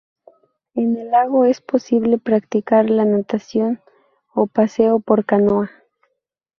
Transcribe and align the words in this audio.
En 0.73 0.97
el 0.97 1.11
lago 1.11 1.45
es 1.45 1.61
posible 1.61 2.17
practicar 2.17 2.89
la 2.89 3.05
natación 3.05 3.81
o 4.33 4.47
paseo 4.47 4.99
por 4.99 5.25
canoa. 5.25 5.69